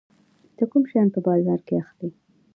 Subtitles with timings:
[0.55, 2.09] ته کوم شیان په بازار کې اخلي؟